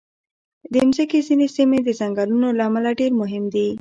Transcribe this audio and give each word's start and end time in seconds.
د 0.71 0.73
مځکې 0.87 1.19
ځینې 1.27 1.47
سیمې 1.55 1.79
د 1.83 1.89
ځنګلونو 1.99 2.47
له 2.57 2.63
امله 2.69 2.89
ډېر 2.99 3.11
مهم 3.21 3.43
دي. 3.53 3.67